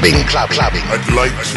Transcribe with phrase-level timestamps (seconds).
[0.00, 0.26] clubbing.
[0.26, 0.82] Club, clubbing.
[0.86, 1.49] I'd like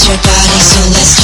[0.00, 1.21] your body, so let's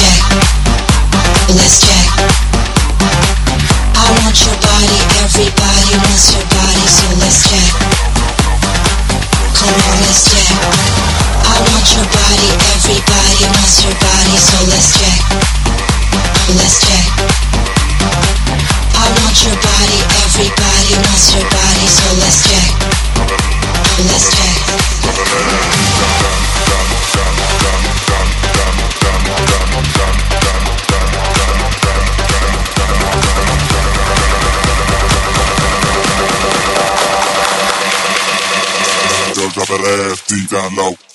[40.31, 41.08] Yeah.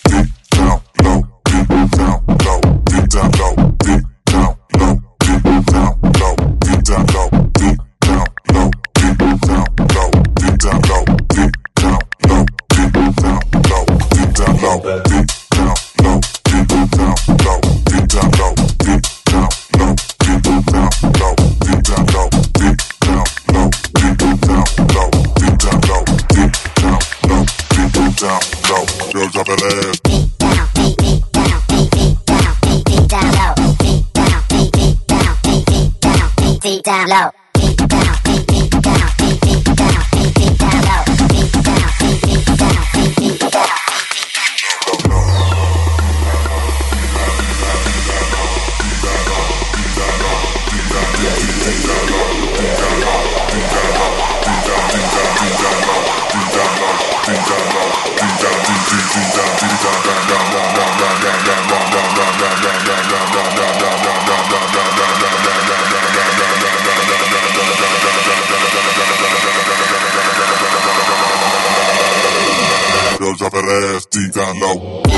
[73.45, 75.14] extraterrestre y ganado.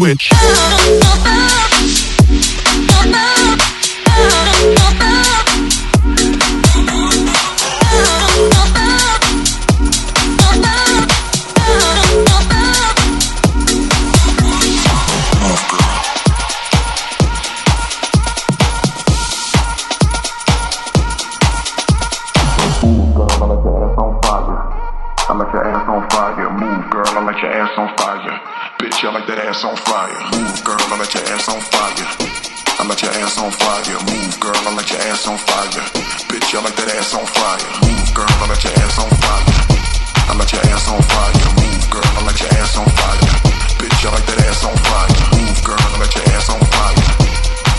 [0.00, 0.29] Twitch.
[29.90, 30.22] fire.
[30.38, 32.06] Move, girl, I let your ass on fire.
[32.78, 33.98] I let your ass on fire.
[34.06, 35.82] Move, girl, I let your ass on fire.
[36.30, 37.70] Bitch, I like that ass on fire.
[37.82, 39.50] Move, girl, I let your ass on fire.
[40.30, 41.50] I let your ass on fire.
[41.58, 43.34] Move, girl, I let your ass on fire.
[43.82, 45.14] Bitch, I like that ass on fire.
[45.34, 47.02] Move, girl, I let your ass on fire.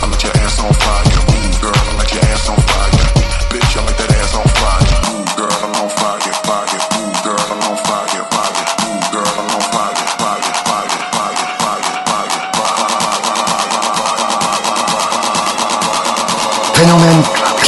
[0.03, 1.21] I let your ass on fire.
[1.31, 2.80] Move, girl, I let your ass on fire.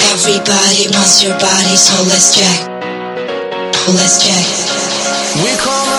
[0.00, 2.68] Everybody wants your body, so let's check.
[3.88, 4.44] Let's check.
[5.42, 5.97] We call.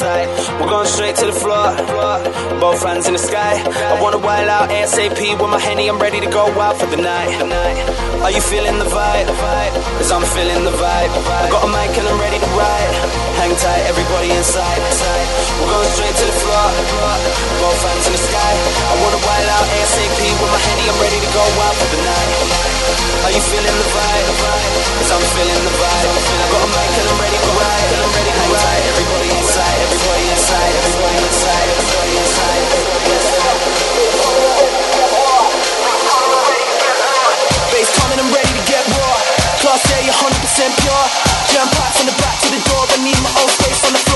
[0.00, 1.76] We're going straight to the floor.
[2.56, 3.60] Both hands in the sky.
[3.60, 5.92] I wanna wild out ASAP with my henny.
[5.92, 7.28] I'm ready to go out for the night.
[8.24, 9.28] Are you feeling the vibe?
[10.00, 11.12] Cause I'm feeling the vibe.
[11.12, 12.92] I got a mic and I'm ready to ride.
[13.44, 14.80] Hang tight, everybody inside.
[15.60, 16.66] We're going straight to the floor.
[17.60, 18.52] Both hands in the sky.
[18.56, 20.88] I wanna wild out ASAP with my henny.
[20.88, 22.32] I'm ready to go out for the night.
[23.28, 24.32] Are you feeling the vibe?
[24.96, 26.08] Cause I'm feeling the vibe.
[26.08, 27.92] I got a mic and I'm ready to ride.
[28.00, 28.39] I'm ready to
[40.20, 41.04] 100% pure.
[41.48, 42.84] Jam packed in the back to the door.
[42.90, 44.09] I need my own space on the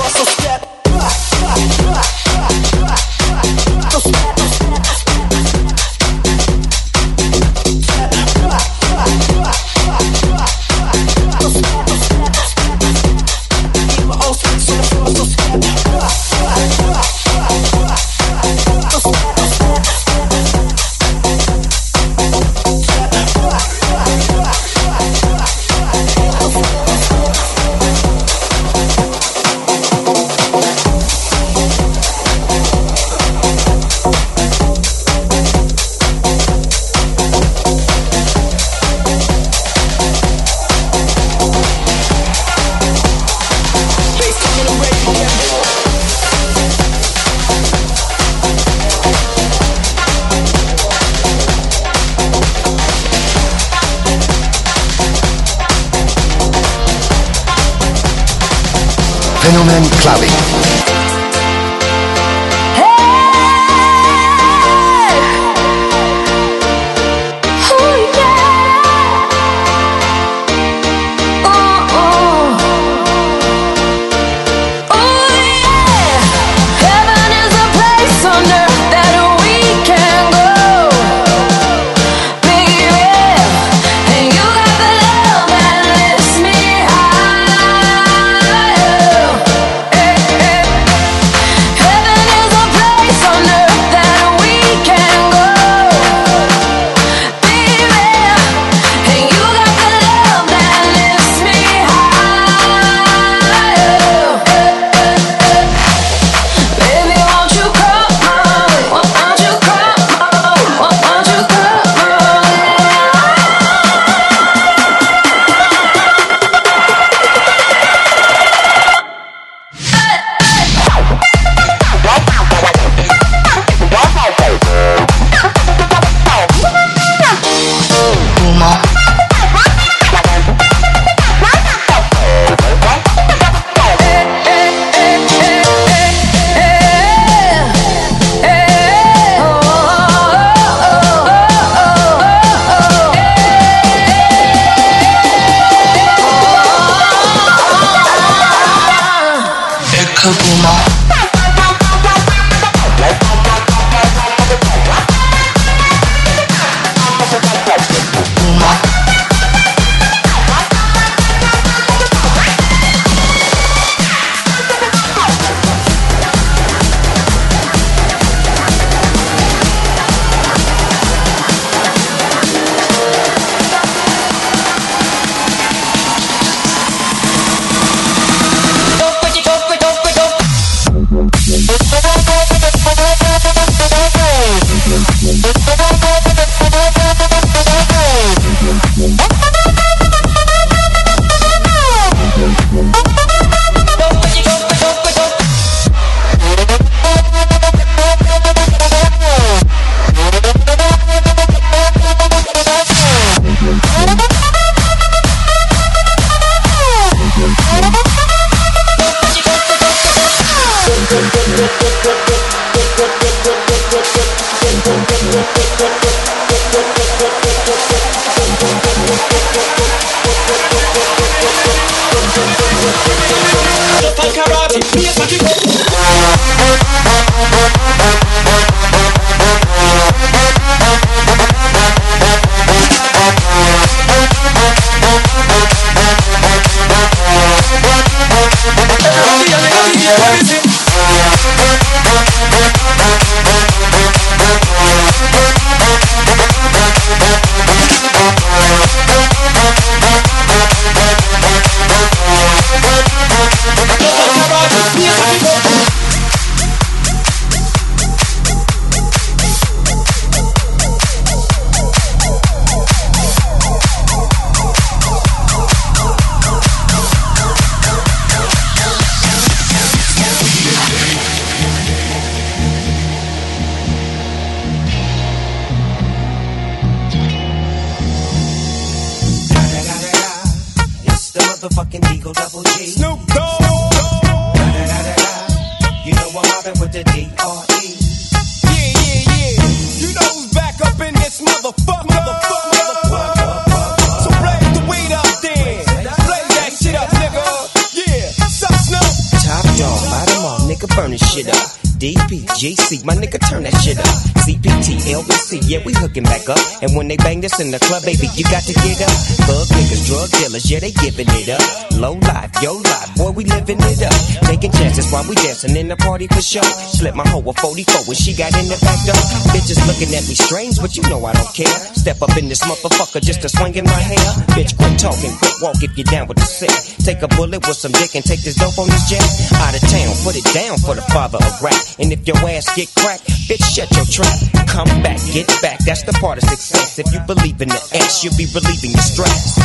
[307.79, 309.11] the club, baby, you got to get up.
[309.43, 311.91] Thug niggas, drug dealers, yeah, they giving it up.
[311.95, 314.15] Low life, yo life, boy, we living it up.
[314.49, 316.63] Taking chances while we dancing in the party for sure.
[316.63, 319.17] Slip my hoe a 44 when she got in the back door.
[319.53, 321.71] Bitches looking at me strange, but you know I don't care.
[321.95, 324.27] Step up in this motherfucker just to swing in my hair.
[324.57, 326.73] Bitch, quit talking, quit walk if you're down with the sick.
[327.05, 329.23] Take a bullet with some dick and take this dope on this jet.
[329.61, 331.79] Out of town, put it down for the father of rap.
[331.99, 334.35] And if your ass get cracked, bitch, shut your trap.
[334.67, 336.99] Come back, get back, that's the part of success.
[336.99, 339.55] If you believe in the ass, you'll be relieving your stress.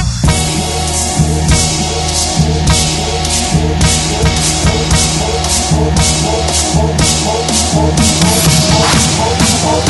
[9.62, 9.89] Oh,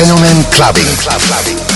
[0.00, 0.96] Fenomen Clubbing.
[0.96, 1.69] Club Clubbing.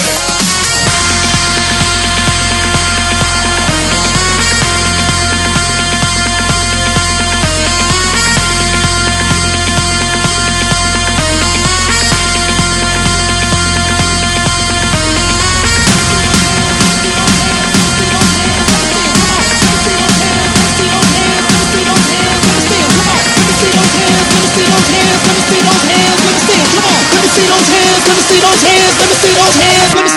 [29.95, 30.14] Bass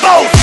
[0.00, 0.41] knee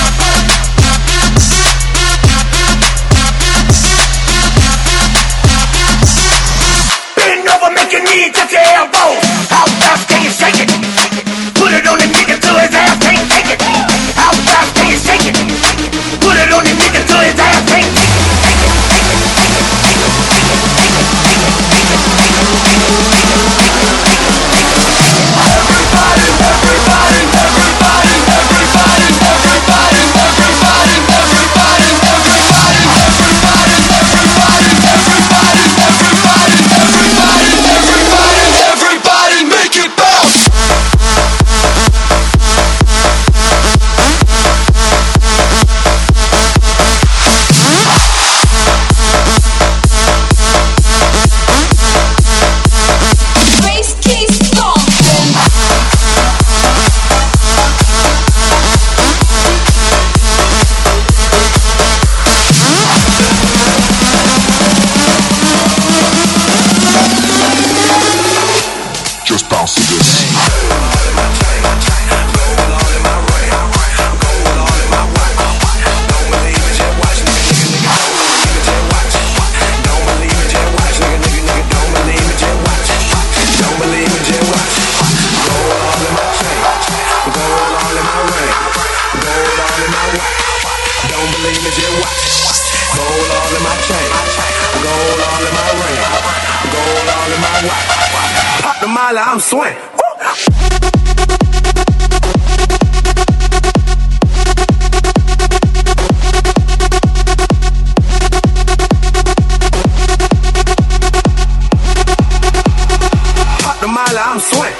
[113.79, 114.73] Pop the I'm swing.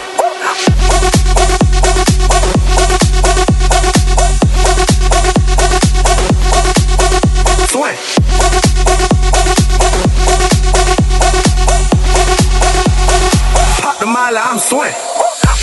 [7.70, 7.96] Swing.
[13.80, 14.92] Pop the molly, I'm swing.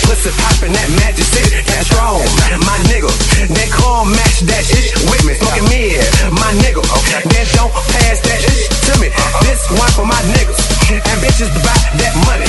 [0.07, 2.23] Pussy poppin' that magic shit, that strong.
[2.65, 3.13] My nigga,
[3.53, 5.35] that car match that shit with me.
[5.35, 6.81] Smoking mid, my nigga.
[7.29, 9.11] Then don't pass that shit to me.
[9.43, 10.61] This one for my niggas.
[10.87, 12.47] And bitches buy that money.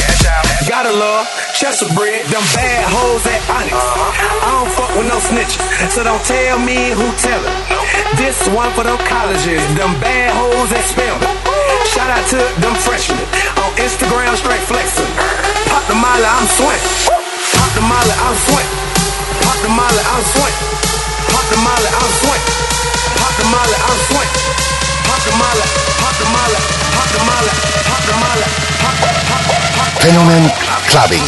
[0.70, 1.26] Gotta love
[1.58, 3.74] Chester bread, them bad hoes at Onyx.
[3.74, 5.58] I don't fuck with no snitches,
[5.90, 7.56] so don't tell me who tell it.
[8.20, 11.26] This one for them colleges, them bad hoes at Spelman.
[11.90, 13.18] Shout out to them freshmen
[13.58, 15.10] on Instagram, straight flexing.
[15.74, 16.82] Pop the molly, I'm swing.
[17.58, 18.70] Pop the molly, I'm swing.
[19.42, 20.56] Pop the molly, I'm swing.
[21.34, 22.44] Pop the molly, I'm swing.
[23.18, 24.77] Pop the molly, I'm swing.
[29.99, 30.51] Fenomen
[30.88, 31.24] Clubbing.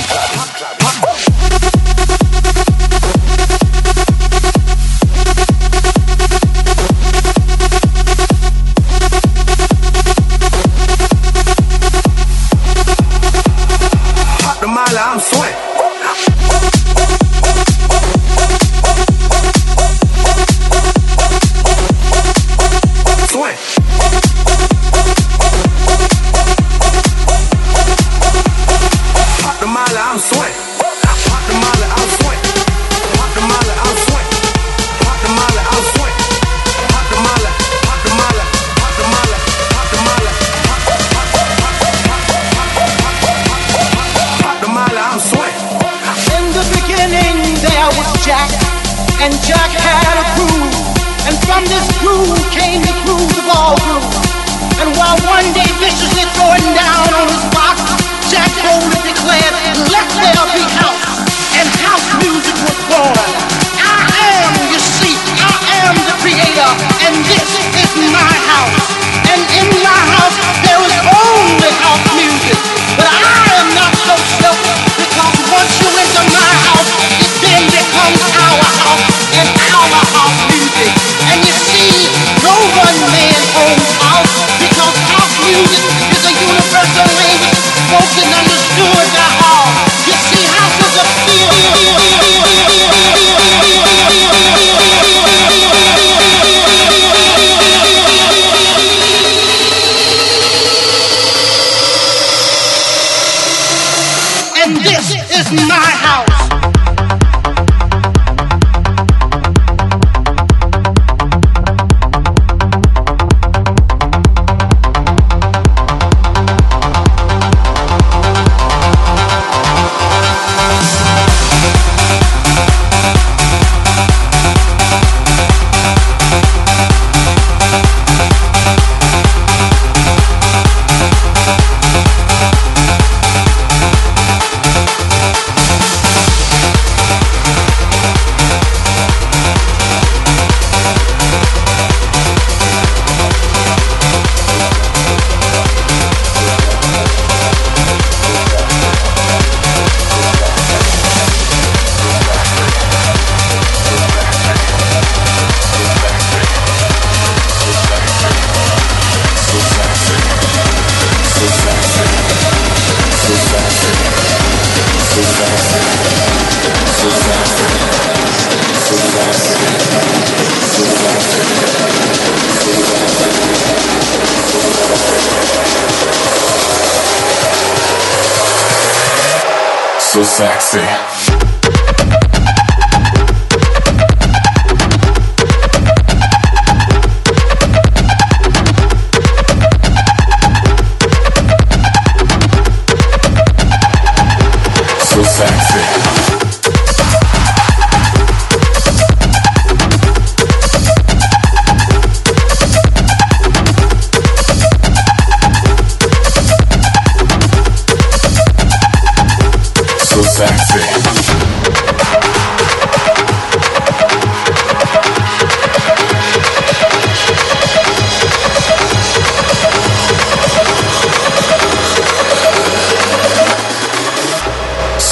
[180.11, 181.38] So sexy.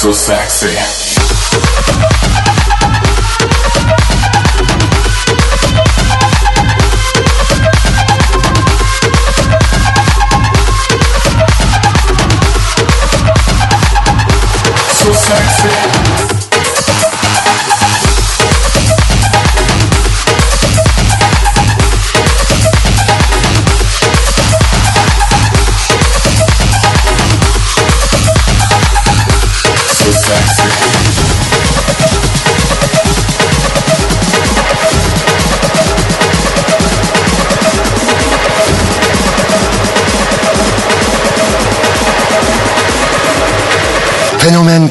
[0.08, 1.07] So sexy.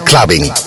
[0.09, 0.66] Clubbing.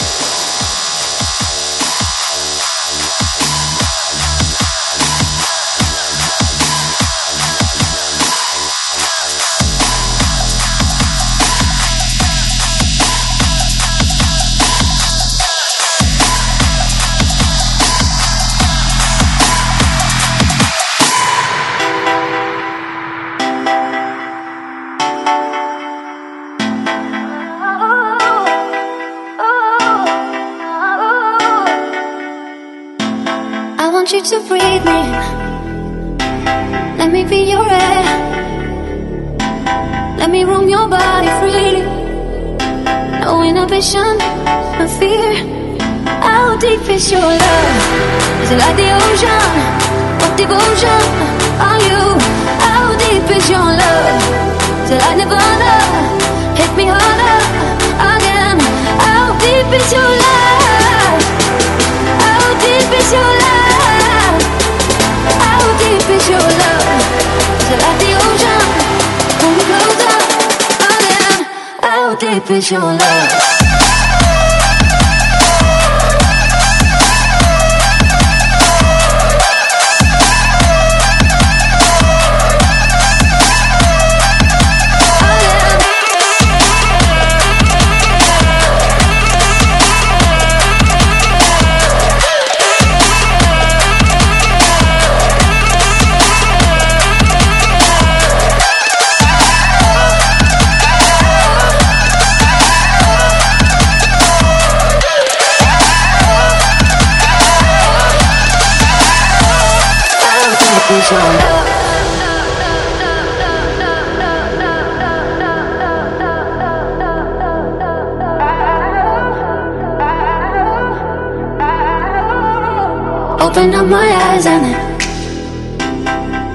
[123.71, 124.75] Open up my eyes and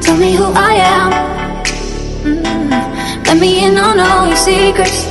[0.02, 1.10] tell me who I am.
[2.28, 5.06] Mm, Let me in on all your secrets.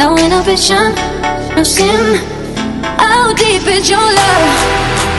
[0.00, 0.94] No inhibition,
[1.54, 2.16] no sin.
[2.96, 4.48] How deep is your love?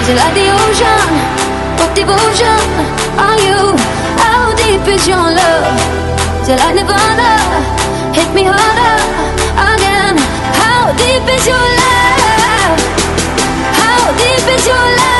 [0.02, 1.06] Is it like the ocean?
[1.78, 2.60] What devotion
[3.22, 3.78] are you?
[4.18, 5.70] How deep is your love?
[6.42, 7.30] Is it like Nirvana?
[8.18, 8.98] Hit me harder
[9.70, 10.18] again.
[10.58, 12.74] How deep is your love?
[13.78, 15.19] How deep is your love?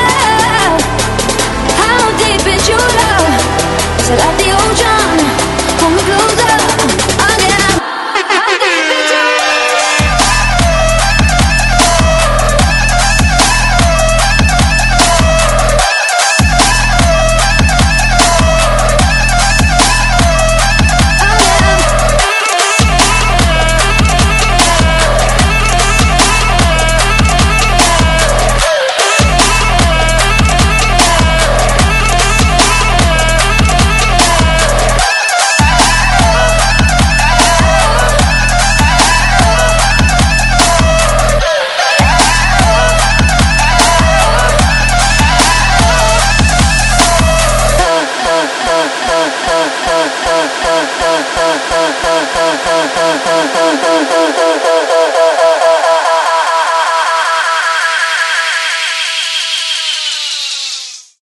[4.10, 4.90] It like the ocean?
[4.90, 4.99] Pull